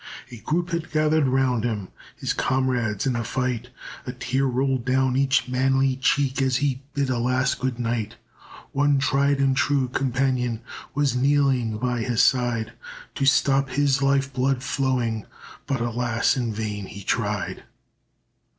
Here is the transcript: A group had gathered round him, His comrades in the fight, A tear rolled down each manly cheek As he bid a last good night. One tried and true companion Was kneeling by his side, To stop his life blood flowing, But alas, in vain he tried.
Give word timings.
A 0.31 0.37
group 0.37 0.71
had 0.71 0.89
gathered 0.91 1.27
round 1.27 1.63
him, 1.63 1.89
His 2.17 2.33
comrades 2.33 3.05
in 3.05 3.13
the 3.13 3.23
fight, 3.23 3.69
A 4.07 4.11
tear 4.11 4.45
rolled 4.45 4.83
down 4.83 5.15
each 5.15 5.47
manly 5.47 5.95
cheek 5.95 6.41
As 6.41 6.55
he 6.57 6.81
bid 6.95 7.11
a 7.11 7.19
last 7.19 7.59
good 7.59 7.77
night. 7.77 8.15
One 8.71 8.97
tried 8.97 9.37
and 9.37 9.55
true 9.55 9.89
companion 9.89 10.63
Was 10.95 11.15
kneeling 11.15 11.77
by 11.77 11.99
his 12.01 12.23
side, 12.23 12.73
To 13.13 13.27
stop 13.27 13.69
his 13.69 14.01
life 14.01 14.33
blood 14.33 14.63
flowing, 14.63 15.27
But 15.67 15.81
alas, 15.81 16.35
in 16.35 16.51
vain 16.51 16.87
he 16.87 17.03
tried. 17.03 17.61